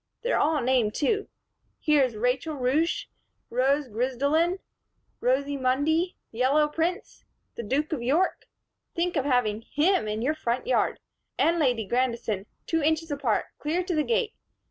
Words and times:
They're 0.23 0.39
all 0.39 0.61
named, 0.61 0.95
too. 0.95 1.29
Here's 1.79 2.15
Rachel 2.15 2.55
Ruish, 2.57 3.05
Rose 3.51 3.87
Grisdelin, 3.87 4.57
Rosy 5.19 5.57
Mundi, 5.57 6.15
Yellow 6.31 6.67
Prince, 6.67 7.23
the 7.53 7.61
Duke 7.61 7.93
of 7.93 8.01
York 8.01 8.47
think 8.95 9.15
of 9.15 9.25
having 9.25 9.61
him 9.61 10.07
in 10.07 10.23
your 10.23 10.33
front 10.33 10.65
yard 10.65 10.99
and 11.37 11.59
Lady 11.59 11.85
Grandison, 11.85 12.47
two 12.65 12.81
inches 12.81 13.11
apart, 13.11 13.45
clear 13.59 13.83
to 13.83 13.93
the 13.93 14.01
gate. 14.03 14.33